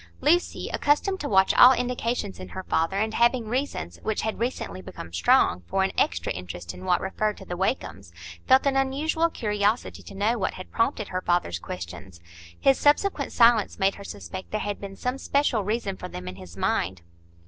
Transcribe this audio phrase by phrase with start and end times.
[0.19, 4.81] Lucy, accustomed to watch all indications in her father, and having reasons, which had recently
[4.81, 8.11] become strong, for an extra interest in what referred to the Wakems,
[8.47, 12.19] felt an unusual curiosity to know what had prompted her father's questions.
[12.59, 16.37] His subsequent silence made her suspect there had been some special reason for them in
[16.37, 17.03] his mind.